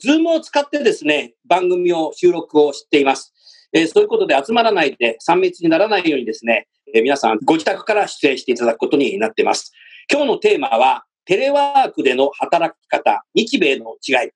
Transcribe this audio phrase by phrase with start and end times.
[0.00, 3.32] ズームを使ってですね番組を収録をしています、
[3.72, 9.72] えーそういうことで集まらないで3密にならないようにですね、えー皆さんご自宅から出演していただくことになっています
[10.10, 14.30] 今日のテーマはテレワークでの働き方日米の違い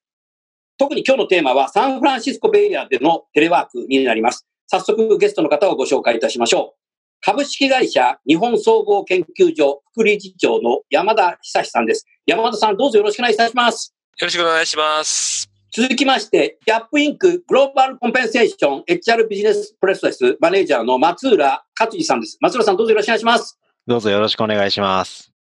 [0.79, 4.47] 特に今日のテーマはサンフランシスコベイエリアでのテレワークになります。
[4.69, 6.79] 早速ゲストの方をご紹介いたしましょう。
[7.21, 12.07] 株式会社日本総合研究所副理事長の山田久志さんです。
[12.27, 13.98] 山田さんどうぞよろしくお願いいたします。
[14.21, 15.49] よろしくお願いします。
[15.71, 22.37] 続きまして、ギャップインクグローバルコンペンセーション HR ビジネスプレススマネージャーの松浦勝次さんです。
[22.41, 23.61] 松浦さんどうぞよろしくお願いします。
[23.87, 25.31] どうぞよろしくお願いします。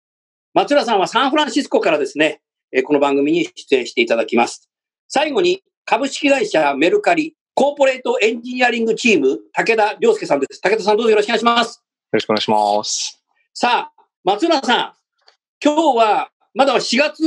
[0.54, 2.40] 松浦さんはサンフランシスコからですね、
[2.70, 4.70] えーこの番組に出演していただきます。
[5.08, 10.60] 最後に、株式会社メルカリ、コーポレートエンジニアリングチーム、武田良介さんです。
[10.60, 11.78] 武田さんどうぞよろしくお願いします。
[11.78, 13.24] よろしくお願いします。
[13.54, 14.92] さあ、松浦さん、
[15.60, 17.22] 今日は、まだ4月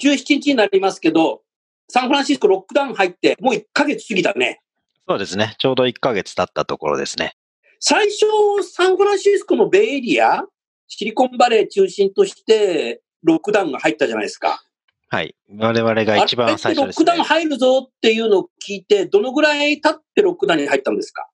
[0.00, 1.42] 17日になりますけど、
[1.88, 4.60] サンフランシスコロックダウン入って、もう1ヶ月過ぎたね。
[5.08, 5.56] そうですね。
[5.58, 7.34] ちょうど1ヶ月経ったところですね。
[7.80, 8.24] 最初、
[8.62, 10.44] サンフランシスコのベイエリア、
[10.86, 14.62] シリコンバレー中心として、ロックダウンが入ったじゃないですか。
[15.08, 15.34] はい。
[15.58, 17.22] 我々が一番最初ですねロックダウン。
[17.24, 21.28] 入るぞっていうのを聞いて、どのぐらい経ってロックダウンに入ったんですか？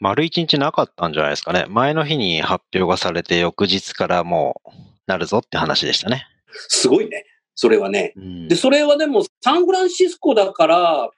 [0.00, 1.66] 丸一日なかったんじゃないですかね。
[1.68, 4.70] 前の日に発表がされて、翌日からもう、
[5.06, 6.26] なるぞって話でしたね。
[6.68, 7.24] すごいね。
[7.54, 8.12] それはね。
[8.16, 11.10] うんで、それはでも、サンフランシスコだから、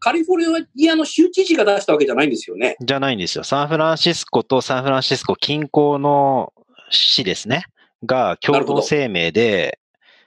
[0.00, 2.76] カリフォルニアの州知事が出したわけじゃないんですよね。
[2.80, 3.44] じゃないんですよ。
[3.44, 6.52] サンフランシスコとサンフランシスコ近郊の
[6.90, 7.64] 市ですね。
[8.04, 9.78] が共同声明で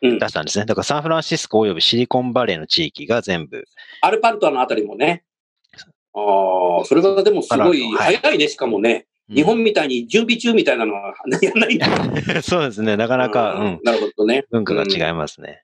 [0.02, 0.30] うん出。
[0.30, 0.66] したんですね。
[0.66, 3.66] だからサンフランシスコ及びシリコンバレーの地域が全部。
[4.02, 5.24] アルパルトのあたりもね。
[6.14, 9.08] ああ、それがでもすごい早いね、しかもね。
[9.30, 11.88] うん日本みたいに準備中みたいなのはやんないんだ。
[12.44, 12.98] そうですね。
[12.98, 13.80] なかなか、うん。
[13.82, 14.46] なるほどね。
[14.52, 15.64] 文化が違いますね。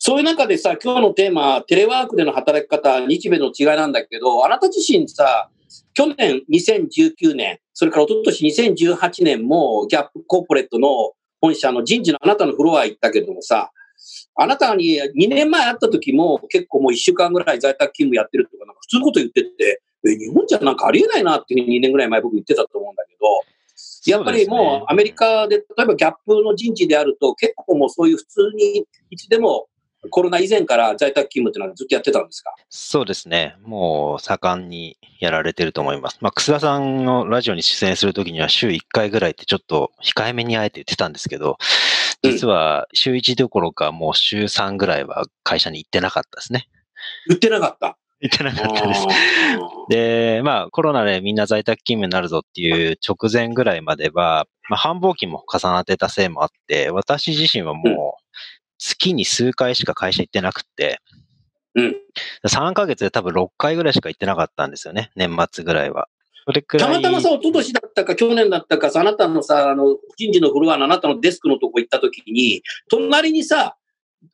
[0.00, 5.50] そういう中でさ、今日のテーマ、テレワークでの働き方、日米の違いなんだけど、あなた自身さ、
[5.94, 13.70] 去年2019年、それから一昨年2018年もギャップコーポレートの本社の人事のあなたのフロア行ったけどもさ、
[14.36, 29.66] あなたに2年前会った時も結構もう1週間ぐらい在宅勤務やってるとか、なんか普通のこと言ってて、え日本じゃなんかありえないなっていうふうに2年ぐらい前僕言ってたと思うんだけど、やっぱりもうアメリカで、例えばギャップの人事であると、結構もうそういう普通にいつでも
[30.08, 32.54] コロナ以前から在宅勤務っていうのはずっとやってたんですか？
[32.70, 33.56] そうですね。
[33.62, 36.16] もう盛んにやられてると思います。
[36.22, 41.56] まあ、楠田さんのラジオに出演するときには週1回ぐらいってちょっと控えめにあえて言ってたんですけど、うん
[42.22, 46.68] 実は週1どころかもう週3ぐらいは会社に行ってなかったですね。
[47.26, 47.96] 言ってなかった？
[48.20, 49.06] 行ってなかったです。
[49.08, 49.08] あ
[49.88, 58.22] で、まあコロナでみんな在宅勤務になるぞっていう直前ぐらいまでは、まあ繁忙期も重なってたせいもあって、私自身はもう
[58.78, 61.96] 月に数回しか会社行ってなくって、ーうん。
[62.46, 65.10] 3ヶ月で多分6回ぐらいしか行ってなかったんですよね。
[65.16, 66.08] 年末ぐらいは。
[66.46, 66.88] それくらい。
[66.88, 73.76] たまたまさ、一昨年だったか去年だったかさ、あなたのさ、あの、人事のフロアのあなたのデスクのとこ行った時に、隣にさ、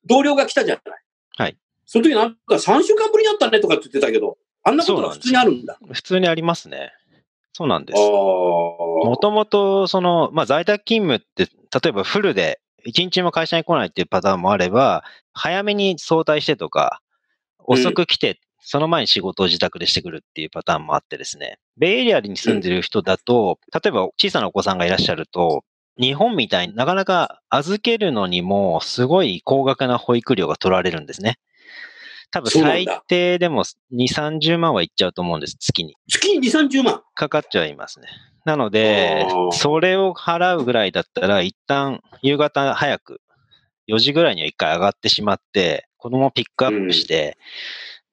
[0.07, 1.06] 同僚が来たじゃない。
[1.87, 1.99] はい。
[1.99, 5.79] その時なんか3週間ぶりに会ったねとかって言ってたけど、あんなことが普通にあるんだ。
[5.93, 6.93] 普通にありますね。
[7.53, 7.97] そうなんです。
[7.97, 11.51] あもともと、その、まあ、在宅勤務って、
[11.83, 17.01] 例えばフルで、一日も会社に来ないっていうパターンもあれば、早めに早退してとか、
[17.65, 21.59] 遅く来て、その前に仕事を自宅でしてくるっていうパターンもあってですね。
[21.77, 25.65] ベイエリアに住んでる人だと、例えば小さなお子さんがいらっしゃると、
[25.99, 31.39] 日本みたいになかなか預けるのにもすごい高額な保育料が取られるんですね。
[32.37, 33.77] 多分最低でも2、
[34.09, 35.95] 30万はいっちゃうと思うんです、月に。
[36.07, 37.03] 月に2、30万？
[37.15, 38.09] かかっちゃいますね。
[38.45, 43.21] なのでそれを払うぐらいだったら、一旦夕方早く、
[43.89, 47.39] 4時ぐらいには一回上がってしまって、子供をピックアップして、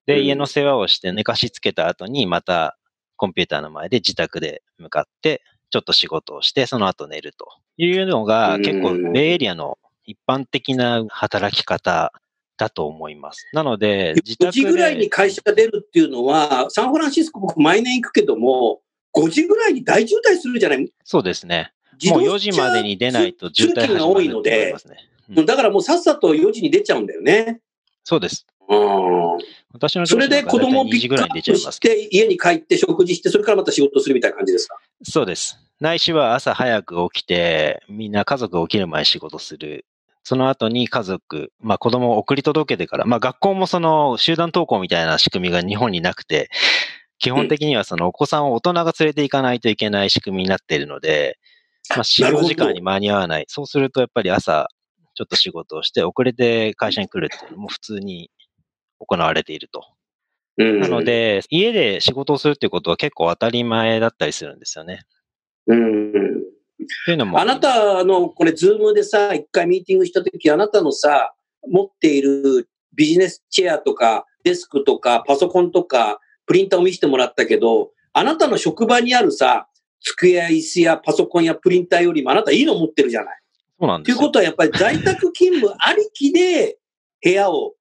[0.05, 2.77] で、うん家の世話をして寝かしつけた後に、また、
[3.17, 7.47] コンピューターの前で自宅で向かって、ちょっと仕事をして、その後寝ると
[7.77, 12.13] いうのが結構うんベイエリアの一般的な働き方
[12.57, 13.49] だと思います。
[13.53, 18.81] なので、自4宅時ぐらいにで、会社出るっていうのは、サンフランシスコ僕毎年行くけども、
[19.15, 21.71] 5時ぐらいに大渋滞するじゃないそうですね。
[22.05, 24.71] もう4時までに出ないと渋滞が多いので。
[24.71, 27.61] うんだからもうさっさと4時に出ちゃうんだよね。
[28.03, 28.45] そうです。
[28.67, 29.37] うん。
[29.71, 31.95] 私のそれで子供を2ピックア時ぐらいに出ちゃップしいますけど。
[31.95, 34.77] て、家に帰って食事して、それからまた仕事するみたいな感じですか？
[35.03, 35.57] そうです。
[35.79, 39.85] ないしは朝早く起きて、みんな家族起きる前に仕事する。
[40.23, 46.49] その後に家族、まあ子供を送り届けてから、まあ学校もその集団登校みたいな仕組みが日本になくて、
[47.19, 51.37] 基本的にはそのお子さんを大人が連れて行かないといけない仕組みになっているので、
[51.89, 53.45] まあ4、なるほど5時間に間に合わない。
[53.47, 54.67] そうするとやっぱり朝
[55.15, 58.31] ちょっと仕事をして遅れて会社に来るっていうのも普通に
[58.99, 59.85] 行われていると。
[60.57, 60.79] うん。
[60.81, 65.01] なの、で、家で仕事をするっていうことは結構当たり前だったりするんですよね。
[65.67, 66.52] うん。
[67.05, 67.39] というのも。
[67.39, 71.33] あなたの、これ、ズームでさ、一回ミーティングしたとき、あなたのさ、
[71.69, 79.67] 持っているビジネスチェアとか、デスクとか、パソコンとか、プリンターを見せてもらったけど、あなたの職場にあるさ、
[80.01, 83.39] 机や椅子やパソコンやプリンターよりもあなたいいの持ってるじゃない。
[83.79, 84.17] そうなんですよ。
[84.17, 86.77] ということはやっぱり在宅勤務ありきで
[87.23, 87.73] 部屋を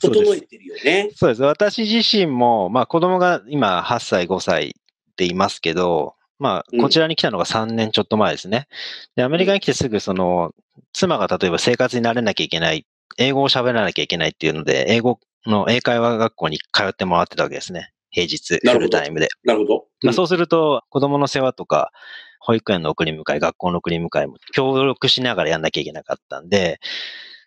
[0.00, 1.10] 整えてるよね。
[1.14, 1.42] そうです。
[1.42, 8.68] 私自身も、まあ子供が今8歳、5歳っていますけど、まうんあこちらに来たのが3年ちょっと前ですね。
[9.16, 10.52] で、アメリカに来てすぐその、
[10.92, 12.86] 妻が例えば生活に慣れなきゃいけない、
[13.18, 17.92] 英語を喋らなきゃいけないっていうので、英語の英会話学校に通ってもらってたわけですね。
[18.10, 19.28] 平日、フルタイムで。
[19.44, 19.86] なるほど。
[20.02, 21.92] まあそうすると、子供の世話とか、
[22.40, 26.76] 保育園の送り迎え、学校の送り迎えも協力しながらやんなきゃいけなかったんで、うん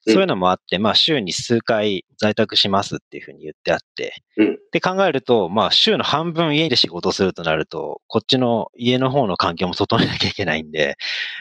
[0.08, 4.54] そういうのもあって、まあ週に数回在宅しますっていうふうに言ってあって、うん。
[4.54, 10.96] って考えると、まあ週の半分家で仕事をするとなると、こっちの家の方の環境も整えなきゃいけないんで、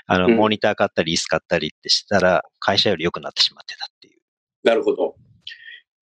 [0.06, 0.36] あの、うん。
[0.36, 4.20] モニター買ったり、椅子買ったりってしたら、会社より良くなってしまってたっていう。
[4.64, 5.14] なるほど。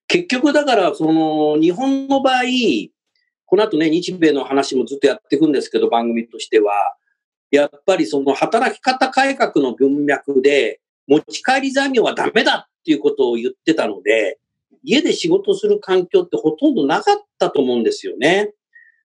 [0.08, 2.42] 結局だから、その、日本の場合、
[3.44, 6.96] この後ね、日米の話もずっとやっていくんですけど、番組としては、
[7.50, 14.38] やっぱりその働き方改革の文脈で、持ち帰り残業はダメだっていうことを言ってたので、
[14.82, 18.52] 家で仕事する環境ってほとんどなかったと思うんですよね。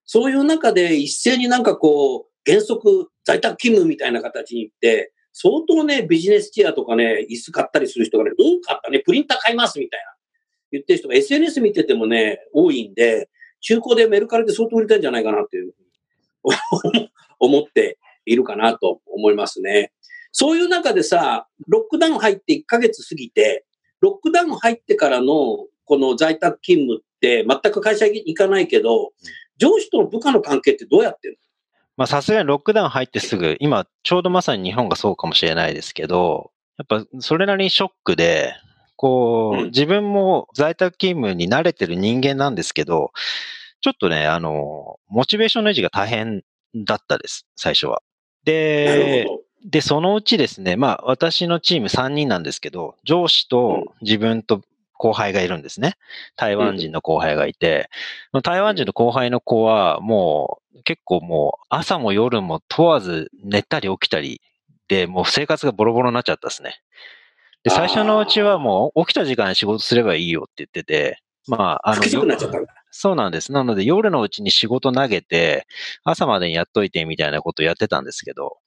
[0.04, 10.12] そういう中で一斉になんかこう、原則在宅勤務みたいな形に行って、相当ね、ビジネスチェアとかね、椅子買ったりする人がね、多かったね、プリンター買いますみたいな。
[10.72, 13.28] 言ってる人が SNS 見ててもね、多いんで、
[13.60, 15.74] 中古でメルカリで相当売りたいんじゃないかなっていう、
[17.38, 19.92] 思っているかなと思いますね。
[20.32, 23.66] そういう中でさ、ロックダウン入って1ヶ月過ぎて、
[24.00, 29.12] ロックダウン入ってからのこの在宅勤務って全く会社に行かないけど、
[29.58, 31.38] 上司との部下の関係ってどうやってる
[31.96, 38.54] まあさすがにロックダウン入ってすぐ、今ちょうどまさに日本がそうかもしれないですけど、やっぱそれなりにショックで、
[38.96, 43.12] こう自分も在宅勤務に慣れてる人間なんですけど、
[43.82, 46.42] ちょっとね、あの、モチベーションの維持が大変
[46.74, 48.00] だったです、最初は。
[48.46, 49.42] なでる、ほど。
[49.64, 54.62] で、そのうちですね、まあ私のチーム3人なんですけど、上司と自分と
[54.94, 55.96] 後輩がいるんですね。
[56.36, 57.88] 台湾人の後輩がいて、
[58.42, 64.40] 台湾人の後輩の子はもう結構もう朝も夜も問わず寝たり起きたり
[64.88, 66.80] で、もう生活がボロボロになっちゃったですね。
[67.62, 72.72] で、最初のうちはもう起きた時間に仕事すればいいよって言ってて、まあ、あ不規則になっちゃったんだ。
[72.90, 73.52] そうなんです。
[73.52, 75.66] なので夜のうちに仕事投げて、
[76.04, 78.58] 朝までにやっといてみたいなことをやってたんですけど、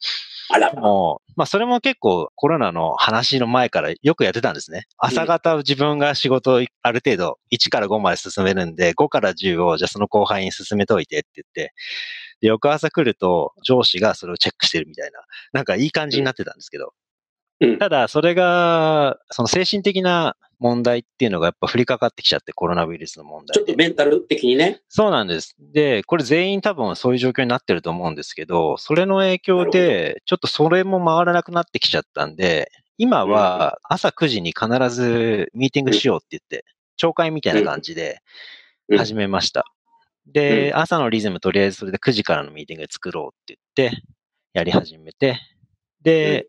[0.50, 0.74] あら。
[0.74, 4.86] もう、まあそれも結構コロナの話の前からよくやってたんですね。
[4.98, 11.74] 朝方自分が仕事をある程度1から5まで進めるんで、5から10をじゃあその後輩に進めといてって言って、
[12.42, 15.20] で、翌朝来ると上司がそれをチェックしてるみたいな、
[15.54, 16.94] なんかいい感じになってたんですけど、
[17.62, 23.78] うんただそれが、その精神的な問題っていうのがやっぱ降りかかってきちゃって、コロナウイルスの問題でちょっと。
[23.78, 24.82] メンタル的にね。
[24.90, 25.56] そうなんです。
[25.60, 36.66] で、これ全員多分そういう状況になってると思うんですけど、それの影響なで、ちょっとそれも回らなくなってきちゃったんで、今は朝9時に必ずミーティングしようって言って、
[36.98, 38.20] 朝会みたいな感じで
[38.90, 39.66] うん始めました。
[40.28, 44.02] で、朝のリズムとりあえずそれで9時からのミーティングで作ろうって言って、
[44.54, 45.40] やり始めて、
[46.02, 46.48] で、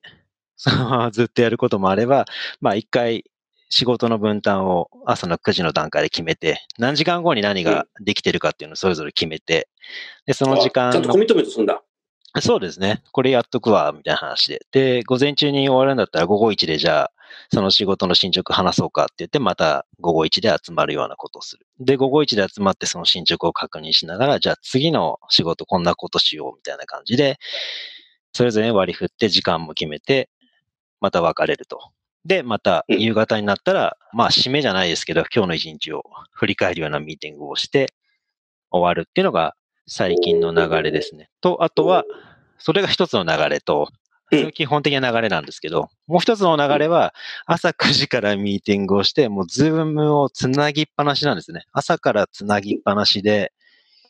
[0.57, 2.27] そのままずっとやることもあれば、
[2.61, 3.25] まあ一回
[3.69, 9.69] 仕事の分担を朝の9時の段階で決めて、何時間後に何ができてるかっていうのをそれぞれ決めて、
[10.27, 11.83] で、その時間ちゃんとコミットメントするんだ。
[12.41, 13.03] そうですね。
[13.13, 14.67] これやっとくわ、みたいな話で。
[14.71, 17.13] で、午前中に終わるんだったら午後1でじゃあ、
[17.53, 21.67] その仕事の進捗話そうかって言って、また午後1で集まるようなことをする。
[21.81, 27.39] で、午後1で集まってその進捗を確認しながら、じゃあ次の仕事こんなことしようみたいな感じで、
[28.33, 30.29] それぞれ割り振って時間も決めて、
[31.01, 31.91] また別れると。
[32.25, 37.93] で、また夕方になったら、まあ締めじゃないですけど、今日の一日を振り返るようなミーティングをして
[38.71, 39.55] 終わるっていうのが
[39.87, 41.31] 最近の流れですね。
[41.41, 42.05] と、あとは、
[42.59, 43.89] それが一つの流れと、
[44.55, 47.15] 基本的な流れなんですけど、もう一つの流れは、
[47.47, 51.67] 朝9時からミーティングをして、もうズームをつなぎっぱなしなんですね。
[51.73, 53.53] 朝からつなぎっぱなしで、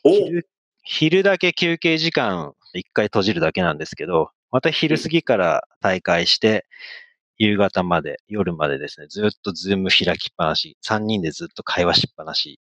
[0.03, 0.47] 昼
[0.83, 6.65] 昼だけ休憩時間一回閉じるだけなんですけど、また昼過ぎから再開して、
[7.37, 12.59] 夕方まで、夜までですね、ずっとズーム開きっぱなし、3人でずっと会話しっぱなし。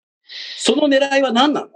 [0.58, 1.68] その狙いは何なの？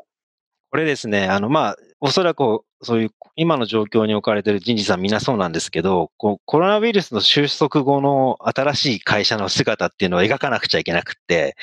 [0.70, 11.56] これですね、あの、まあ、おそらく、そういう、今の状況に置かれている人事さんみんなそうなんですけど、こう、コロナウイルスの収束後の新しい会社の姿っていうのを描かなくちゃいけなくて、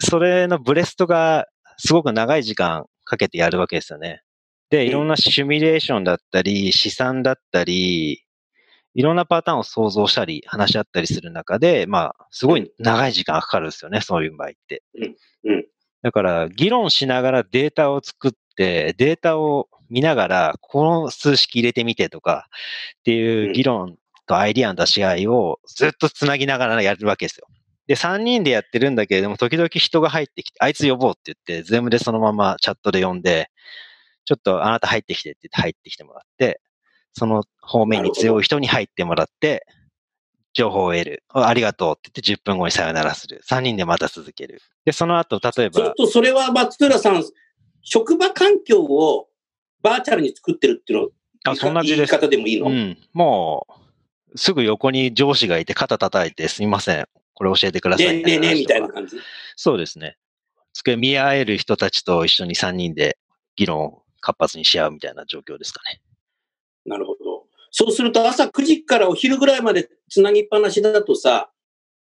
[0.00, 4.21] それのブレストがすごく長い時間かけてやるわけですよね。
[4.72, 8.24] で、いろんなシミュレーションだったり、試算だったり、
[8.94, 14.82] いろんなパターンを想像したり、話し合ったりする中で、まあ、すごい長い時間かかるんですよね、そういう場合って。
[15.44, 15.66] うん。
[16.00, 22.46] だから、議論しながらデータを作って、データを見ながら、この数式入れてみてとか、
[23.00, 27.46] っていう議論とアイディアの出し合いをずっと繋ぎながらやるわけですよ。
[27.88, 33.50] で、3人でやってるんだけれども、時々人が入ってきて、あいつ呼ぼうって言って、ズームでそのままチャットで呼んで、
[34.24, 36.60] ちょっとあなた入ってきてって言って入ってきてもらって、
[37.12, 39.66] その方面に強い人に入ってもらって、
[40.54, 41.24] 情報を得る。
[41.30, 43.40] ありがとうって言って10分後にさよならする。
[43.48, 44.60] 3人でまた続ける。
[44.84, 45.80] で、その後、例えば。
[45.80, 47.24] ちょっとそれは松浦さん、
[47.82, 49.28] 職場環境を
[49.82, 51.08] バーチャルに作ってるっていうの
[51.44, 52.68] あ、そんな言い方でもいいの？
[52.68, 52.98] うん。
[53.12, 53.66] も
[54.34, 57.06] う、すぐ横に上司がいて肩叩いてすみません。
[57.34, 58.22] これ教えてください。
[58.22, 59.16] ねねねみたいな感じ。
[59.56, 60.16] そうですね。
[60.74, 63.18] 机見合える人たちと一緒に3人で
[63.56, 66.00] 議論を活発にし合うみたいな状況ですかね。
[66.86, 67.44] なるほど。
[67.70, 71.50] そうすると朝9時からお昼ぐらいまでつなぎっぱなしだとさ、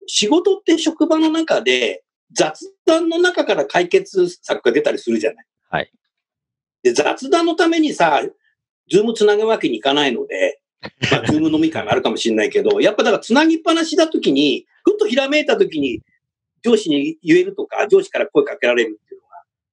[0.06, 5.46] 仕事って職場の中で雑談の中から解決策が出たりするじゃない。
[5.70, 5.92] はい。
[6.84, 8.22] で、雑談のためにさ、
[8.90, 10.62] ズームつなぐわけにいかないので、
[11.12, 16.02] まあ、 ズーム飲み会があるかもしれないけど、やっぱだからつなぎっぱなしだときに、ふっとひらめいたときに、
[16.64, 19.00] 上司に言えるとか、上司から声かけられる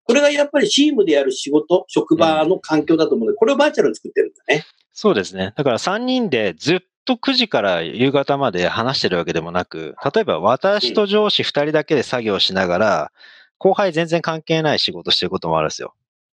[0.06, 4.64] これがやっぱりチームでやる仕事、職場の環境だと思うので、これをバーチャルに作ってるんだね。
[4.92, 5.52] そうですね。
[5.56, 13.12] だから3人でずっと9時から夕方まで話してるわけでもなく、例えば私と上司2人だけで作業しながら、
[13.58, 15.94] 後輩全然関係ない仕事してることもあるんですよ。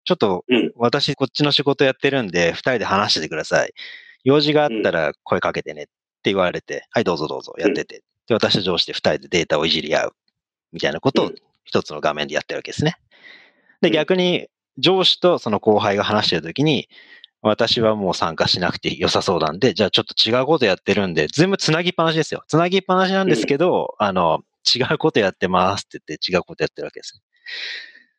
[0.06, 0.46] ちょっと、
[0.78, 3.74] 私こっちの仕事やってるんで、2人で話しててください。
[4.24, 5.92] 用事があったら声かけてねって
[6.32, 8.04] 言われて、はい、どうぞどうぞ、やってて。
[8.28, 10.14] で、私と上司で2人でデータをいじり合う。
[10.72, 11.32] みたいなことを
[11.64, 12.98] 一つの画面でやってるわけですね。
[13.82, 16.88] で、逆に上司とその後輩が話してるときに、
[17.42, 22.44] 私はもう参加しなくて良さそうなんで、じゃあちょっと違うことやってるんで、ズームつなぎっぱなしですよ。
[22.48, 24.40] つなぎっぱなしなんですけど、うん、あの、
[24.76, 27.22] 違うことやってますって言って違うことやってるわけです。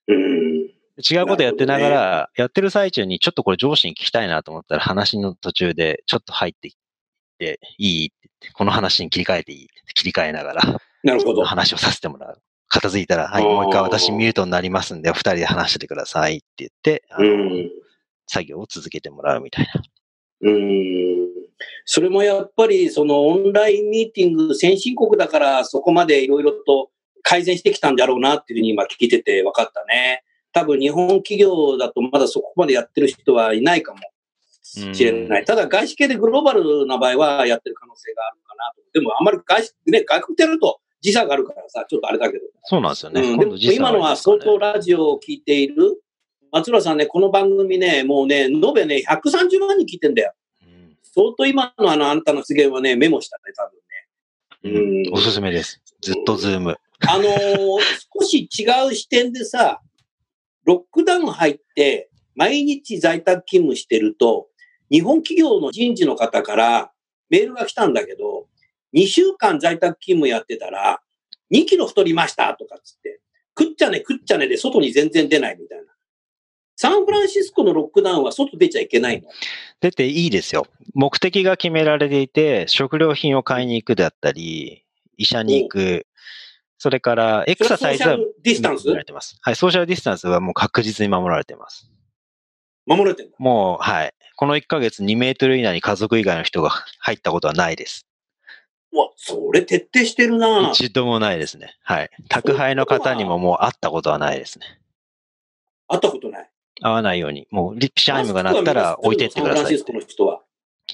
[0.09, 6.77] うん、違うことやってながら、ね、やってる最中にちょっとこれ上司に聞きたいなと思ったら話の途中でちょっと入ってき
[7.38, 11.45] て、いいって言って、この話に切り替えていいって切り替えながら、なるほど。
[11.45, 12.43] 話をさせてもらう。
[12.69, 17.69] 片付いたら、はい、もう一回私ミュートになりますんで、お二人で話しててくださいって言って、あの、
[18.27, 19.83] 作業を続けてもらうみたいな。
[20.43, 21.29] うん。
[21.85, 26.91] それもやっぱり、そのオンラインミーティング先進国だからそこまでいろいろと
[27.23, 30.23] 改善してきたんだろうなっていうふうに今聞いてて分かったね。
[30.53, 34.01] 多分日本企業だとまだそこまでやってる人はいないかも
[34.95, 35.45] しれない。
[35.45, 38.83] ただ外資系でグローバルな場合はやってる可能性があるかなと。
[38.93, 42.45] でもあんまり外資、ね、外国でやると時差があるからさ、ちょっとあれだけど。
[42.64, 43.21] そうなんですよね。
[43.21, 46.02] うん、でも今のは相当ラジオを聞いている
[46.50, 50.33] 松浦さんね、この番組ね、もうね、延べね、130万人聞いてんだよ。
[50.62, 55.09] うん、相当今のあの、あんたの発言はね、メモしたね、多分ね。
[55.09, 55.83] うん、おすすめです。
[56.00, 56.78] ずっとズーム。
[57.07, 57.28] あのー、
[58.21, 59.81] 少し違う視点でさ、
[60.64, 64.49] ロックダウン入って、毎日在宅勤務してると、
[64.90, 66.93] 日本企業の人事の方から
[67.28, 68.47] メールが来たんだけど、
[68.95, 71.00] 2週間在宅勤務やってたら、
[71.52, 73.21] 2キロ太りましたとかっつって、
[73.59, 75.85] 食っちゃ寝食っちゃ寝で外に全然出ないみたいな。
[76.76, 79.28] サンフランシスコのロックダウンは外出ちゃいけないの
[79.80, 80.66] 出ていいですよ。
[80.95, 84.85] 目的が決められていて、食料品を買いに行くであったり、
[85.16, 86.07] 医者に行く、
[86.78, 88.88] それからエクササイズはディスタンス？
[88.88, 89.37] られてます。
[89.42, 91.90] はい、ソーシャルディスタンスはもう確実に守られています。
[92.87, 94.14] 守られてるもう、はい。
[94.37, 98.07] この1ヶ月2メートル以内に家族以外の人が入ったことはないです。
[98.92, 101.76] うわ、それ徹底してるな一度もないですね。
[101.83, 102.11] はい。
[102.28, 104.78] 宅配の方にももう会ったことはないですね。
[105.88, 106.50] 会ったことない。
[106.80, 107.47] 会わないように。
[107.50, 109.85] もうリップチャイムが鳴ったら置いてってください。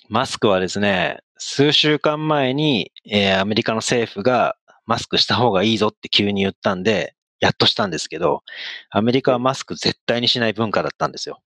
[0.08, 8.42] マスクはですね、数週間前に、えーアメリカの政府がマスクした方がいいぞって急に言ったんで、やっとしたんですけど、
[8.90, 11.40] アメリカはマスク絶対にしない文化だったんですよ。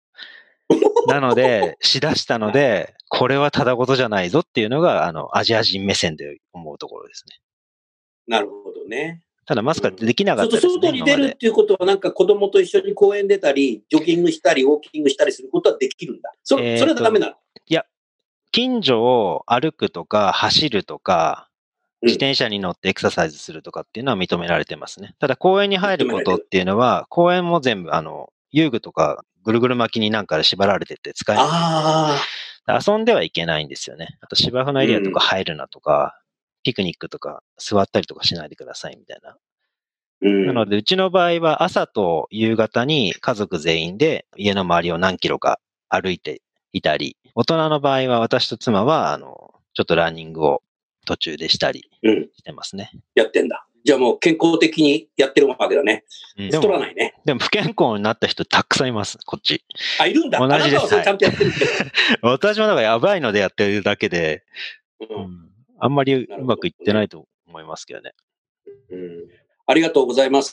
[1.08, 7.38] なので、しだしたので、これはただごとじゃないぞっていうのが、あの、アジア人目線で思うところですね。
[8.26, 9.22] なるほどね。
[9.46, 10.72] ただマスクはできなかったですね。
[10.74, 16.32] 外に出るっていうことは、なんか子供と一緒に公園出たり、ジョギングしたり、ウォーキングしたりすることはできるんだ。
[16.42, 17.34] そえそれはダメなの。
[18.50, 21.48] 近所を歩くとか走るとか、うん
[22.00, 25.16] 自転車に乗ってエクササイズするとかっていうのは認められてますね。
[25.18, 31.46] ただ公園に入ることっていうのは、公園も全部あの、遊具とかぐるぐる巻きになんかで縛られてて使えない。
[31.46, 32.18] あ
[32.86, 34.18] 遊んではいけないんですよね。
[34.20, 36.20] あと芝生のエリアとか入るなとか、
[36.62, 39.30] ピクニックとか座ったりとかしないでくださいみたいな。
[39.30, 39.36] あ。
[40.20, 40.46] うん。
[40.48, 46.42] なので、うちの場合は朝と夕方に家族全員で家の周りを何キロか歩いて
[46.74, 50.62] いたり、大人の場合は私と妻は、あの、ちょっとランニングを
[51.06, 52.28] 途中でしたりうん。
[52.36, 52.90] してますね。
[53.14, 53.64] やってんだ。
[53.84, 56.04] じゃあもう健康的にやってるわけだね。
[56.38, 57.14] うん太らないね。
[57.24, 59.64] でも不健康になった人たくさんいます、こっち。
[60.00, 60.38] あ、いるんだ。
[60.38, 61.58] 同じですちゃんとやってるけ
[62.22, 64.44] 私もなんかやばいのでやってるだけで、
[65.00, 65.06] ど。
[65.16, 65.48] ううんん
[65.80, 68.12] あんまりどうまくいってないと思いますけどね。
[68.90, 69.28] うん
[69.66, 70.52] ありがとうございます。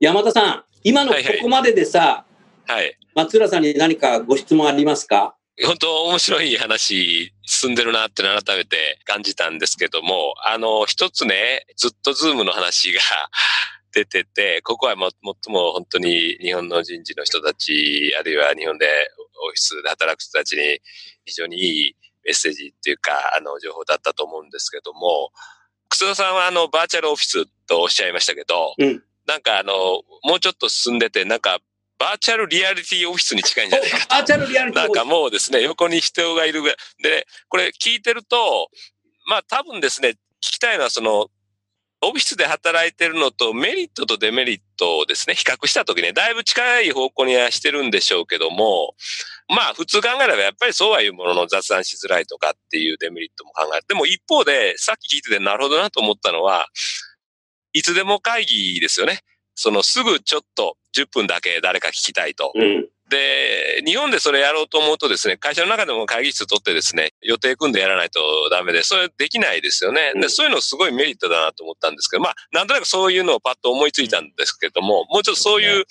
[0.00, 2.24] 山田さん、今のこはいはいこまででさ、
[2.66, 2.96] はい。
[3.14, 5.36] 松浦さんに何かご質問ありますか？
[5.62, 13.00] 本当面白い話進んでるなって改めて感じたんですけども、あの、一つね、ずっとズームの話が
[13.94, 18.86] 出てて、ここはも最も本当に日本の人事の人たち、あるいは日本で
[19.44, 20.80] オフィスで働く人たちに
[21.24, 25.30] 非常にいいメッセージっていうか、あの、情報だったと思うんですけども、
[25.88, 29.04] 楠田さんはあの、バーチャルオフィスとおっしゃいましたけど、うん。
[29.26, 31.60] なんかあの、もうちょっと進んでて、なんか、
[31.98, 36.76] バーチャルリアリティオフィスに近いんじゃないかと バーチャルリアリティなんかもうですね、横に人がいるぐらい。
[37.02, 38.70] で、これ聞いてると、
[39.26, 41.28] まあ多分ですね、聞きたいのはその、
[42.06, 48.94] オフィスで働いてるのとメリットとデメリットをですね、比較したときね、だいぶ近い方向にはしてるんでしょうけども、
[49.48, 53.84] まあ普通考えればやっぱりそうはいうものの雑談しづらいとかっていうデメリットも考える。
[53.88, 56.68] でも一方で、さっき聞いててなるほどなと思ったのは、
[57.72, 59.20] いつでも会議ですよね。
[59.54, 62.52] そのすぐちょっと10分だけ誰か聞きたいと。
[62.54, 62.88] うん。
[63.08, 70.12] で、日本でそれやろうと思うとですね、会社の中でも会議室取ってですね、予定組んでやらないとダメで、それできないですよね。
[70.14, 75.84] うんで、そういうのすごいメリットだなと思ったんですけど、まあ、なんとなくそういうのをパッと思いついたんですけども、もうちょっとそういう、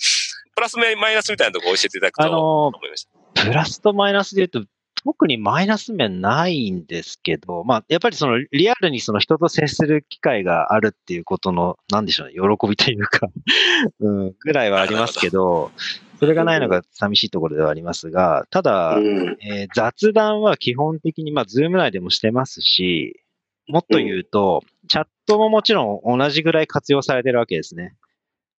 [0.54, 3.44] プラスマイナスみたいなところを教えていただくとあの思いました。
[3.44, 4.70] プラスとマイナスで言うと、
[5.04, 13.28] 特にマイナス面ないんですけど、まあ、やっぱりそのリアルにその人と接する機会があるっていうことの、なんでしょうね、喜びというか、
[14.00, 15.70] うん、ぐらいはありますけど、
[16.18, 19.36] それがないのが寂しいところではありますが、ただ、うん。
[19.42, 23.20] えー雑談は基本的に、まあ、ズーム内でもしてますし、
[23.68, 27.94] もっと言うと、チャットももちろん同じぐらい活用されてるわけですね。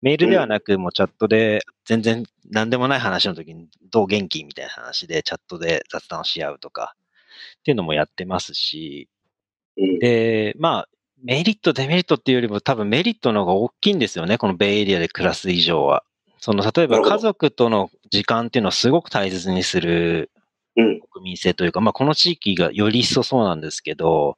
[0.04, 6.94] メールではなく、もうチャットで、全然何でもない話の時に、どう元気みたいな話で、チャットで雑談をし合うとか、
[7.60, 9.08] っていうのもやってますし、
[9.78, 10.88] うんで、まあ、
[11.22, 16.04] メリット、デメリットっていうよりも多分メリットの方が大きいんですよね、このベイエリアで暮らす以上は。
[16.38, 20.30] その、例えば家族との時間っていうのをすごく大切にする
[20.76, 21.00] うん。
[21.00, 24.36] 国民性というか、まあ、この地域がより一層そうなんですけど、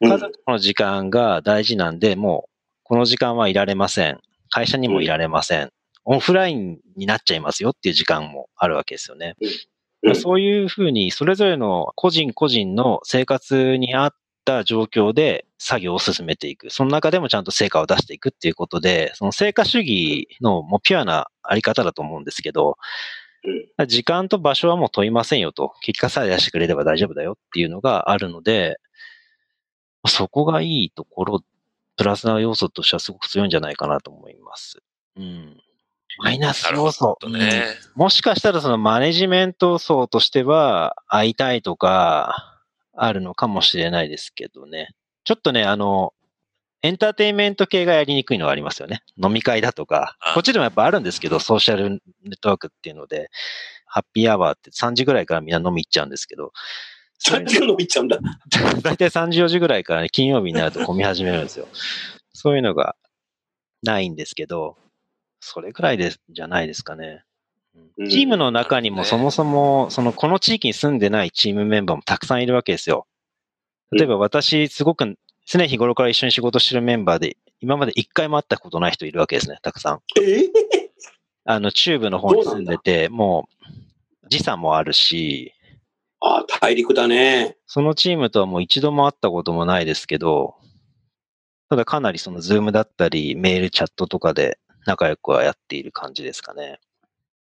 [0.00, 2.50] うん家族との時間が大事なんで、もう、
[2.82, 4.20] この時間はいられません。
[4.50, 5.70] 会社にもいられません。
[6.04, 9.34] オフラインになっちゃいますよっていう時間もあるわけですよね。
[9.40, 9.48] うん
[10.14, 16.70] そういうふうに、それぞれの個人個人の生活に合った状況で作業を進めていく。
[16.70, 22.76] その中でもちゃんと成果を出していくっていうことで、その成果主義のもうピュアなあり方だと思うんですけど、
[23.86, 25.72] 時間と場所はもう問いませんよと。
[25.80, 28.78] 結果さえ出してくれれば大丈夫だよっていうのがあるので、
[30.06, 31.40] そこがいいところ、
[31.96, 34.78] プラスな要素としてはすごく強いんじゃないかなと思います。
[35.16, 35.56] うん。
[36.18, 37.16] マイナス要素。
[37.20, 37.64] どね。
[37.96, 42.58] うんもしかしたらそのマネジメント層としては会いたいとか
[42.92, 44.90] あるのかもしれないですけどね。
[45.24, 46.12] ちょっとね、あの、
[46.82, 49.02] エンターテインメント系がやりにくいのはありますよね。
[49.22, 50.34] 飲み会だとかあ。
[50.34, 51.98] こっちでもやっぱあるんですけど、ソーシャルネ
[52.32, 53.30] ットワークっていうので、
[53.86, 56.52] ハッピーアワーって3時ぐらいからみんな飲み行っちゃうんですけど、
[57.18, 58.18] そっちが伸びちゃうんだ。
[58.82, 61.66] だいたい3時4時ぐらいからね、金曜日になると混み始めるんですよ。
[62.32, 62.96] そういうのが
[63.82, 64.76] ないんですけど、
[65.40, 67.24] それぐらいでじゃないですかね。
[67.98, 73.06] うんチームの中にもそもそも、その、この地域に住んでないチームメンバーもたくさんいるわけですよ。
[73.90, 80.00] 例えば私、すごく常日頃から一緒に仕事してるメンバーで、今まで一回も会ったことない人いるわけですね、たくさん。
[80.20, 80.42] え
[81.44, 83.48] あの、中部の方に住んでて、も
[84.24, 85.54] う、時差もあるし、
[86.26, 87.56] あ大陸だね。
[87.66, 90.54] そのチームとはもう一度も会ったこともないですけど、
[91.68, 96.80] ただかなりそのズームだったり、メール、チャットとかで仲良くはやっている感じですかね。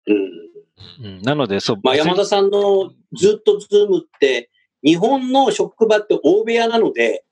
[0.07, 1.07] うん。
[1.07, 4.51] うん、なので、そう、まあ、山田さんのずっとズームって、
[4.85, 7.25] 日本の職場って大部屋なので、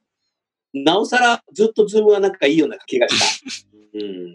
[0.73, 3.68] なおさらずっとズームはなんかいいような気がした。
[3.94, 4.35] うん。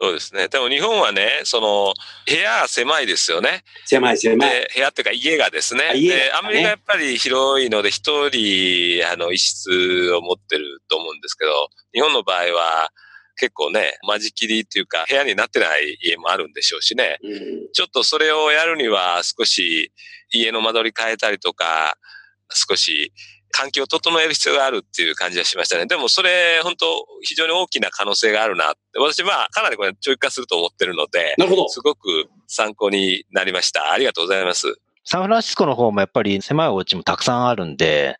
[0.00, 0.48] そうですね。
[0.48, 1.92] でも日本はね、その、
[2.26, 3.64] 部屋狭いですよね。
[3.84, 4.50] 狭い狭い。
[4.50, 5.88] で、部屋っていうか家がですね。
[5.90, 12.90] あ家がねで、アメリカやっぱり広いので、一人、あの、一室を持ってると思うんですけど、日本の場合は、
[13.40, 17.18] 結構ね、間仕切りっていうか、部屋になってない家もあるんでしょうしね。
[17.22, 17.72] うん。
[17.72, 19.92] ちょっとそれをやるには、少し
[20.30, 21.96] 家の間取り変えたりとか、
[22.52, 23.12] 少し
[23.50, 25.86] 環境を整える必要があるっていう感じがしましたね。
[25.86, 28.98] でもそれ、本当非常に大きな可能性があるなって。
[28.98, 31.68] 私、まあ、かなりこれ長期化すると思ってるので、なるほど。
[31.68, 33.92] すごく参考になりました。
[33.92, 34.74] ありがとうございます。
[35.04, 38.16] サンフランシスコの方もやっぱり狭いお家もたくさんあるんで、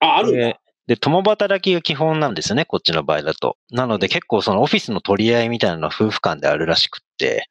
[0.00, 0.60] あ、あるんだで。
[0.86, 3.56] で、共働きが基本なんですよね、こっちの場合だと。
[3.70, 7.48] なので結構そのオフィスの取り合いみたいなのは夫婦間であるらしくって、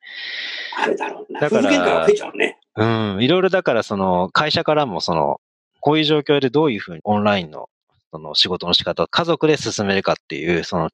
[0.78, 1.40] あるだろうな。
[1.40, 2.60] だから夫婦喧嘩が増えちゃうね。
[2.76, 5.40] うん、いろいろだからその会社からもその、
[5.86, 7.70] こういう状況でどういうふうにオンラインの
[8.10, 10.90] その仕事の仕方を家族で進めるかっていう、その、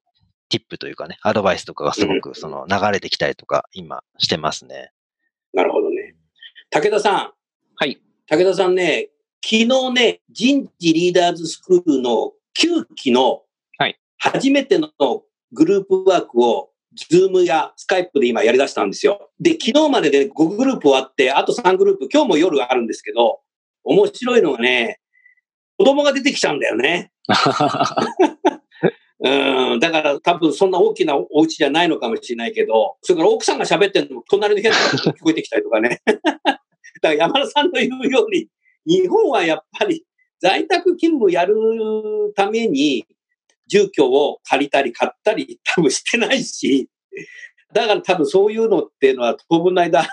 [0.48, 4.90] ティップというかね、アドバイスとかがすごくその流れてきたりとか今してますね。
[5.54, 6.16] なるほどね。
[6.70, 7.32] 武田さん。
[7.76, 8.00] はい。
[8.26, 9.10] 武田さんね、
[9.44, 13.42] 昨日ね、人事リーダーズスクールの9期の
[13.78, 14.90] はい初めての
[15.52, 19.30] グループワークを、ズームやスカイプで今やり出したんですよ。
[19.38, 23.40] で、昨日までで5グループ終わって、あと3グループ、今日も夜あるんですけど、
[23.84, 25.00] 面白いのがね、
[25.78, 27.10] 子供が出てきちゃうんだよね。
[29.22, 36.00] うん、だから多分そんな大きなお家じゃないのかもしれないけど、それから奥さんが喋ってるのも隣の部屋から聞こえてきたりとかね。
[36.06, 36.60] だか
[37.02, 38.48] ら山田さんの言うように、
[38.86, 40.04] 日本はやっぱり
[40.40, 41.54] 在宅勤務やる
[42.34, 43.06] ために
[43.66, 46.88] 住居を借りたり買ったり多分してないし、
[47.74, 50.06] だから多分そういうのっていうのは当分の間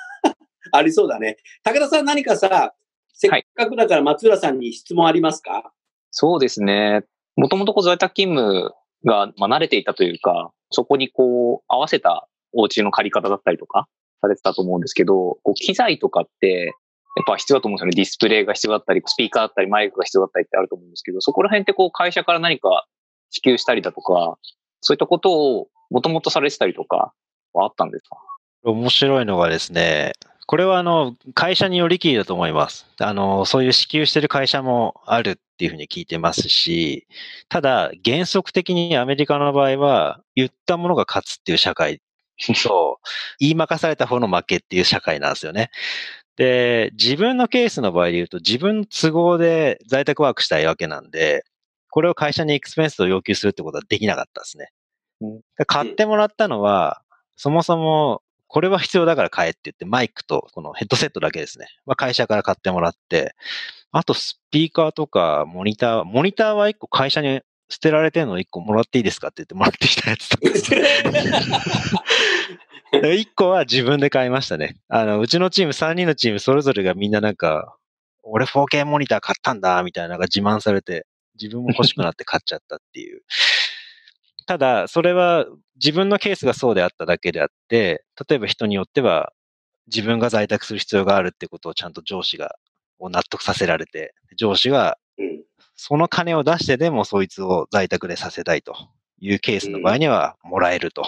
[0.71, 1.37] ありそうだね。
[1.63, 2.73] 武田さん何かさ、
[3.19, 5.71] せっかくだから松浦さんに質問ありますか、
[6.11, 7.01] そうですね。
[7.35, 8.71] もともとこう在宅勤務
[9.05, 13.87] が、まあ、慣れていたというか、そこにこう、合わせたお家の借り方だったりとか、
[14.21, 16.73] されてたと思うんですけど、こう機材とかって、
[17.15, 17.95] やっぱ必要だと思うんですよね。
[17.95, 22.85] ディスプレイが必要だったり、スピーカーだったり、マイクが必要だったりってあると思うんですけど、そこら辺ってこう会社から何か
[23.31, 24.37] 支給したりだとか、
[24.81, 27.13] そういったことをもともとされてたりとか
[27.53, 28.17] はあったんですか？
[28.63, 30.13] 面白いのがですね、
[30.47, 32.87] これはあの、会社によりきりだと思います。
[32.99, 37.05] あの、そういう支給してる会社もあるっていうふうに聞いてますし、
[37.49, 42.01] ただ、原則的にアメリカの場合は、言ったものが勝つっていう社会
[42.63, 42.99] と、
[43.39, 45.69] 言いまかされた方の負けっていう社会なんですよね。
[46.37, 51.43] で、自分のケースの場合で言うと、自分の都合で在宅ワークしたいわけなんで、
[51.89, 54.71] これを会社にエクスペンスを要求するってことはできなかったですね。
[55.65, 57.01] 買ってもらったのは、
[57.35, 61.67] そもそも、これは必要だから買えって言って、マイクとこのヘッドセットだけですね。
[61.85, 63.35] まあ、会社から買ってもらって、
[63.91, 70.43] あとスピーカーとかモニター、モニターは一個会社に捨てられてるの一個もらっていいですかって言ってもらってきたやつとか。
[73.13, 74.77] 一個は自分で買いましたね。
[74.87, 77.75] あの、うちのチーム3人のチームそれぞれがみんななんか、
[78.23, 81.05] 俺 4K モニター買ったんだ、みたいなのが自慢されて、
[81.39, 83.21] 自分も欲しくなって買っちゃったっていう。
[84.47, 89.33] ただ、それは自分のケースがそうであっただけであって、例えば人によっては
[89.87, 92.55] 自分が在宅する必要があるってことをちゃんと上司が
[92.97, 95.43] を納得させられて、上司がうん
[95.77, 98.75] その金を出してでもそいつを在宅でさせたいと
[99.19, 101.03] いうケースの場合にはもらえると。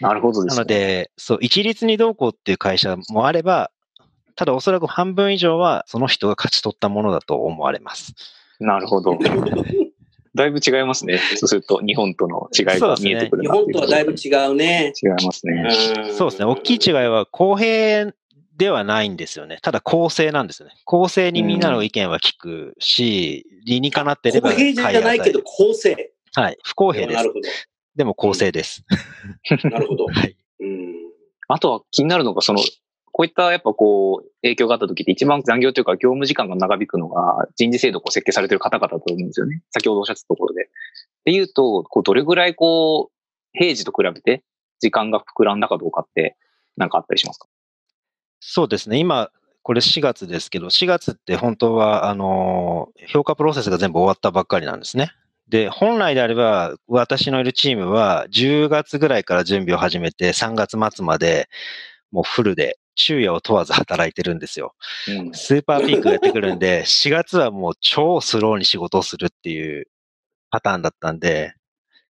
[0.00, 0.62] なるほどでなすね。
[0.62, 3.72] ので、そう、一律にどうこうっていう会社もあれば、
[4.36, 8.14] ただおそらく半分以上はその人が勝ち取ったものだと思われます。
[8.60, 9.18] なるほど。
[10.38, 11.18] だいぶ違いますね。
[11.36, 14.92] そうすると、日本との違いが見えてくる日なっていう本とはだいぶ違うね。
[15.02, 15.62] 違いますね。
[15.62, 16.44] んそうですね。
[16.44, 18.12] 大きい違いは公平
[18.56, 19.58] ではないんですよね。
[19.62, 20.74] ただ公正なんですよね。
[20.84, 26.12] 公正にみんなの意見は聞くし、理にかなってれば公平じゃないけど公正。
[26.34, 26.58] はい。
[26.62, 27.16] 不公平です。
[27.16, 27.40] なるほ
[27.96, 28.84] でも公正です。
[29.64, 29.70] ど。
[29.70, 30.06] なるほど。
[30.14, 30.36] はい。
[30.60, 30.94] うん。
[31.48, 32.60] あとは気になるのが、その、
[33.18, 39.60] こういったやっぱこう、影響があった時って一番残業というか業務時間が長引くのが人事制度を設計されてる方々だと思うんですよね。
[39.72, 40.66] 先ほどおっしゃったところで。
[40.66, 40.68] っ
[41.24, 44.44] ていうと、こう、どれぐらいこう、平時と比べて
[44.78, 46.36] 時間が膨らんだかどうかって、
[46.76, 47.48] なんかあったりしますか？
[48.38, 49.00] そうですね。
[49.00, 49.32] 今、
[49.64, 55.10] これ4月ですけど、4月って本当は、あの、評価プロセスが全部終わったばっかりなんですね。
[55.48, 61.48] で、本来であれば、私のいるチームは10月ぐらいから準備を始めて、3月末まで
[62.12, 64.74] もうフルで昼夜を問わず働いてるんですよ。
[65.08, 69.86] うんスーパーピークがやってくるんで、 4月はもう超スローに仕事をするっていう
[70.50, 71.54] パターンだったんで、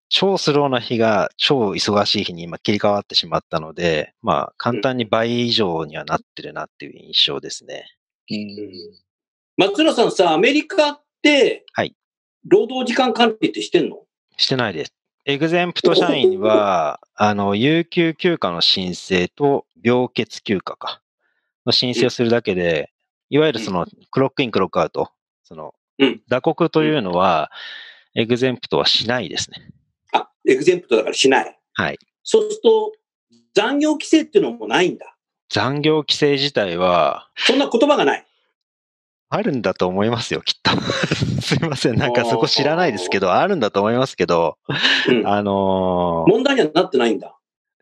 [0.10, 7.86] 超スローな日が超忙しい日に今切り替わってしまったので、まあ簡単に倍以上にはなってるなっていう印象ですね。
[9.58, 11.96] 松浦さんさ、アメリカって、はい
[12.48, 14.04] 労働時間管理ってしてんの？
[14.38, 14.94] してないです。
[15.28, 21.02] エグゼンプト社員は、あの、有給休暇の申請と病欠休暇か、
[21.66, 22.92] の申請をするだけで、
[23.32, 25.10] いわゆるその、クロックイン、クロックアウト、
[25.44, 27.50] そのうん、打刻というのは、
[28.14, 29.68] エグゼンプトはしないですね。
[30.12, 31.60] あ、エグゼンプトだからしない。
[31.74, 31.98] はい。
[32.24, 32.92] そうすると、
[33.56, 35.18] 残業規制っていうのもないんだ。
[35.50, 38.26] 残業規制自体は、そんな言葉がない。
[39.36, 40.72] あるんだと思いますよ、きっと。
[41.42, 41.98] すいません。
[41.98, 44.58] なんかそこ知らないですけど、あるんだと思いますけど、
[45.10, 47.36] うん、あのー問題にはなってないんだ。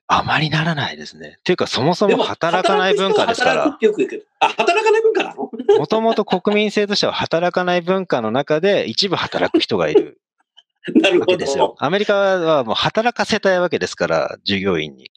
[0.07, 1.37] あまりならないですね。
[1.39, 4.23] っていうか、そもそも働かない文化ですから働くよく言う。
[4.39, 5.49] あ、働かない文化なの？
[5.79, 10.19] もともと国民性としては働かない文化の中で一部働く人がいる
[10.95, 11.85] なるほわけですよど。。
[11.85, 15.11] アメリカはもう働かせたいわけですから、従業員に。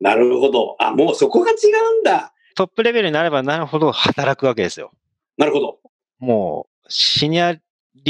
[0.00, 0.76] なるほど。
[0.80, 2.32] あ、もうそこが違うんだ。
[2.54, 4.90] トップレベルになればなるほど働くわけですよ。
[5.38, 5.78] なるほど。
[6.18, 7.60] もう、シニアリ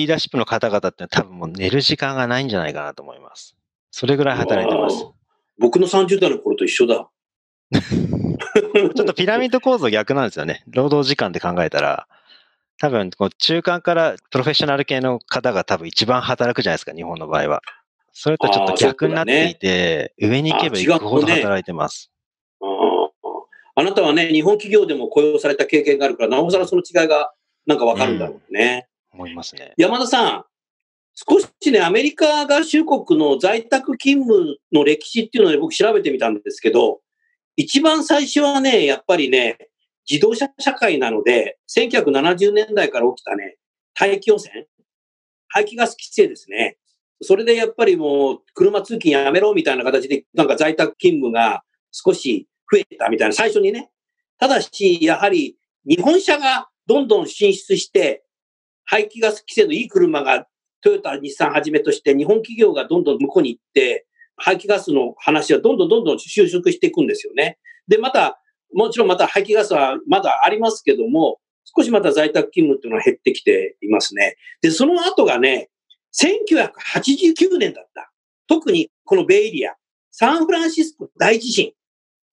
[0.05, 3.57] ーダーシップの方々って多分もう寝る時間がないんじゃないかなと思います。
[3.91, 5.07] それぐらい働いてます。
[5.59, 7.09] 僕の30代の頃と一緒だ。
[7.73, 10.63] ちょっとピラミッド構造逆なんですよね。
[10.69, 12.09] 労働時間で考えたら。
[12.81, 17.63] 多分、中間からプロフェッショナル系の方が多分一番働くじゃないですか、日本の場合は。
[18.13, 22.11] それとちょっと逆になっていて、上に行けば行くほど働いてます。
[23.79, 27.33] あなたはね、日本企業でも雇用された経験があるから、なおさらその違いが
[27.65, 28.89] なんかわかるんだろうね。
[29.13, 29.73] 思いますね。
[29.77, 30.45] 山田さん、
[31.15, 37.01] 少しね、アメリカ合衆国の在宅勤務の歴史っていうので僕調べてみたんですけど、
[37.55, 39.59] 一番最初はね、やっぱりね、
[40.11, 43.59] 自動車社会なので、1970年代から起きたね、
[43.95, 44.67] 大気汚染
[45.49, 46.79] 排気ガス規制ですね。
[47.23, 51.63] それでやっぱりもう車通勤やめろみたいな形で、なんか在宅勤務が
[51.93, 53.91] 少し増えたみたいな、最初にね。
[54.39, 58.25] ただし、やはり日本車がどんどん進出して、
[58.85, 60.47] 排気ガス規制のいい車が
[60.81, 67.59] トヨタ、日産はじめとして日本企業がどんどん向こうに行って、排気ガスの話はどんどんどんどん収縮していくんですよね。
[67.89, 68.41] で、また、
[68.73, 71.41] もちろんまた排気ガスはまだありますけども、
[71.77, 74.37] 少しまた在宅勤務っていうのは減ってきていますね。
[74.63, 75.71] で、その後がね、
[76.15, 78.13] 1989年だった。
[78.47, 79.75] 特にこのベイエリア、
[80.11, 81.73] サンフランシスコ大地震。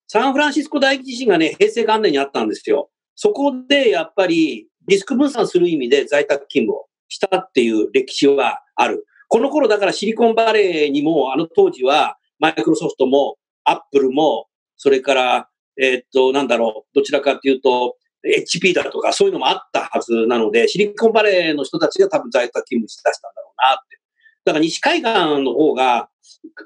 [0.08, 2.90] サンフランシスコ大地震がね、平成元年にあったんですよ。
[3.16, 9.06] そこでやっぱりリスク分散する意味で在宅勤務をしたっていう歴史はある。
[9.30, 15.50] この頃だからシリコンバレーにもあの当時はマイクロソフトもアップルもそれから
[15.82, 24.05] えっとなんだろうどちらかというと HP だとかそういうのもあったはずなのでシリコンバレーの人たちが多分在宅勤務しだしたんだろうなって。
[24.46, 25.12] だから西海岸
[25.44, 26.10] の方が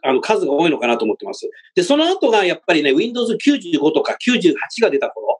[0.04, 1.50] あの数が多いのかなと思ってます。
[1.76, 5.39] で、その後がやっぱりね Windows 95とか98が出た頃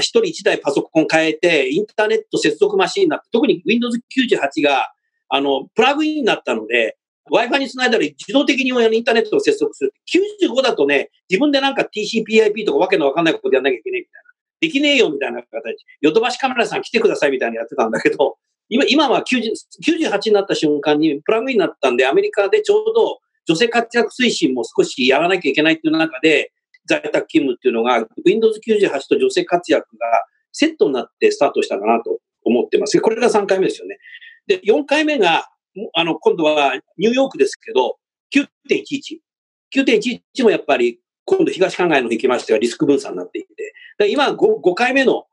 [0.00, 4.92] 一人一台パソコン変えて、インターネット接続マシンになって、特に Windows 98が、
[5.28, 6.96] あの、プラグインになったので、
[7.32, 9.94] Wi-Fi につないだら自動的にインターネットを接続する。
[10.12, 14.30] 95だとね、自分でなんか TCPIP とかわけのわかんないことやんなきゃいけないみたいな。
[14.60, 15.84] できねえよみたいな形。
[16.00, 18.36] ヨドバシカメラさん来てくださいみたいなやってたんだけど、
[18.68, 19.52] 今、今は90
[19.86, 26.52] 98になった瞬間にプラグインになったんで、アメリカでちょうど女性活躍推進も少しやらなきゃいけないっていう中で、
[26.86, 30.06] 在宅勤務っていうのが Windows 98と女性活躍が
[30.52, 33.00] セットになってスタートしたかなと思ってます。
[33.00, 33.98] これが3回目ですよね。
[34.46, 35.48] で、4回目が、
[35.94, 37.96] あの、今度はニューヨークですけど、
[38.34, 39.18] 9.11。
[39.74, 45.24] 9.11もやっぱり今度東海岸の行きましてはリスク分散になっていて、今 5, 5回目の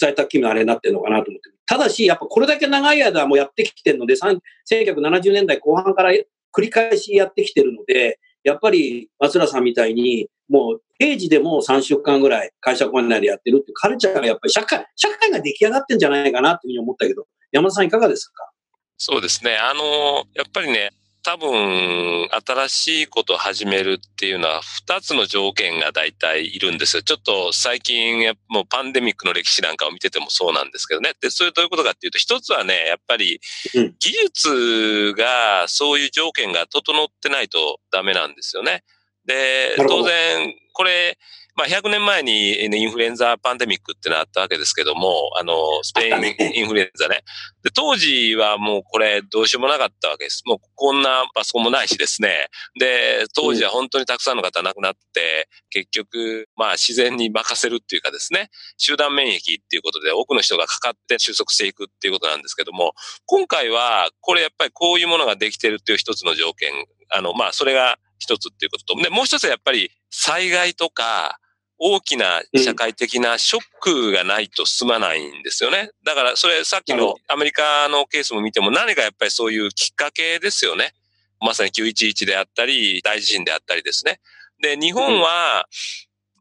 [0.00, 1.50] 在宅勤務のあれになってるのかなと思って。
[1.66, 18.50] ただし、やっぱこれだけ長い間もやってきてるので、1970年代後半から繰り返しやってきてるので、やっぱり松浦さんみたいに、もう定時でも3週間ぐらい会社校内でやってるってカルチャーがやっぱり社会、社会が出来上がってんじゃないかなっていうふうに思ったけど、山田さんいかがですか？
[18.98, 19.56] そうですね。
[19.56, 20.90] あの、やっぱりね、
[21.22, 27.02] 多分、新しいことを始めるっていうのは、二つの条件が大体いるんですよ。
[27.02, 31.12] ちょっと最近、もうパンデミックの歴史なんかを見ててもそうなんですけどね。
[31.20, 33.40] で、それどういうことかっていうと、一つはね、やっぱり
[33.74, 38.82] うん、技術が、そういう条件が整ってないとダメなんですよね。
[39.26, 41.18] で、当然、これ、
[41.60, 47.22] まあ、100年前にインフルエンザパンデミックってのあったわけですけども、あの、スペインインフルエンザね。
[47.62, 50.42] で、当時はもうこれどうしようもなかったわけです。
[50.46, 52.48] もうこんなパソコンもないしですね。
[52.78, 62.94] で、当時は本当にたくさんの方亡くなって、結局、まあ自然に任せるっていうかですね、集団免疫っていうことで多くの人がかかって収束していくっていうことなんですけども、
[63.26, 66.72] 今回はこれやっぱりこういうものができてるっていう一つの条件、
[67.10, 71.39] あの、まあそれが一つっていうことと、で、もう一つはやっぱり災害とか、
[71.82, 75.90] 大きな社会的なショックがないと進まないんですよね。
[76.04, 80.92] だからそれさっきのアメリカのケースも見ても何かやっぱりそういうきっかけですよね。
[81.40, 84.20] まさに911であったり、大地震であったりですね。
[84.60, 85.64] で、日本は、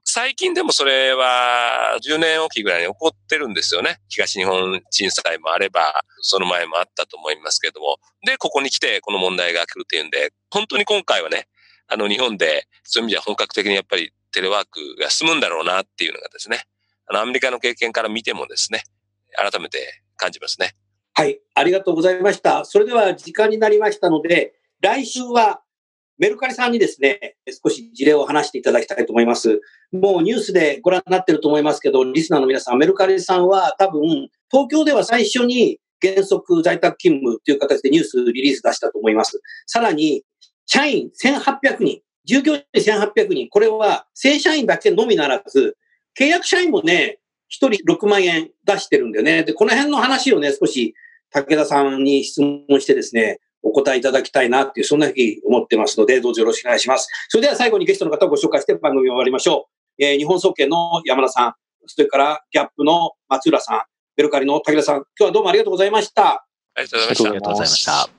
[0.03, 3.99] 最近でもそれは10年おきぐらいに起こってるんですよね。
[4.09, 7.97] 東日本震災もあれば、その前もあったと思いますけども。
[8.25, 11.47] で、ここに来てこの問題が来るっていうんで、本当に今回はね、
[11.87, 16.63] あの日本でそういう意味では本格的にやっぱりテレワークが進むんだろうなっていうのがですね、
[17.07, 18.83] あの、アメリカの経験から見てもですね、
[19.35, 20.75] 改めて感じますね。
[21.13, 22.65] はい、ありがとうございました。
[22.65, 25.61] それでは時間になりましたので、来週は
[26.19, 29.61] メルカリさんにですね、少し事例を話していただきたいと思います。
[29.93, 39.41] もうニュースでご覧になってると思いますけど、リスナーの皆さん、メルカリさんは多分、東京では最初に原則在宅勤務という形でニュースリリース出したと思います。
[39.65, 40.23] さらに、
[40.65, 45.75] 社員1800人、従業員1800人、これは正社員だけのみならず、
[46.17, 47.17] 契約社員もね、
[47.51, 49.43] 1人6万円出してるんだよね。
[49.43, 50.93] で、この辺の話をね、少し
[51.31, 57.07] 武田さんに質問してですね、お答えいただきたいなっていう、そんなふうに思ってますので、どうぞよろしくお願いします。
[57.29, 60.03] それでは最後にゲストの方をご紹介して番組を終わりましょう。
[60.03, 61.53] えー、日本総研の山田さん、
[61.87, 63.81] それからギャップの松浦さん、
[64.15, 66.45] ベルカリの武田さん、今日はどうもありがとうございました。
[66.75, 67.29] ありがとうございました。
[67.29, 68.18] ありがとうございました。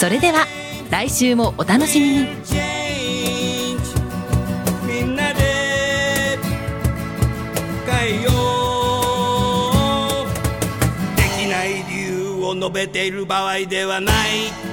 [0.00, 0.46] それでは
[0.90, 2.28] 来週もお楽しみに
[4.86, 6.38] みんなで
[7.86, 8.30] 変えよ
[10.24, 10.26] う
[11.18, 14.69] できない理由を述べている場合ではない